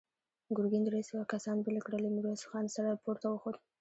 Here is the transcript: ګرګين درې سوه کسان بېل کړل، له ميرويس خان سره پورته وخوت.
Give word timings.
ګرګين 0.55 0.83
درې 0.85 1.01
سوه 1.09 1.23
کسان 1.33 1.57
بېل 1.65 1.77
کړل، 1.85 2.01
له 2.03 2.09
ميرويس 2.15 2.43
خان 2.49 2.65
سره 2.75 2.99
پورته 3.03 3.27
وخوت. 3.29 3.55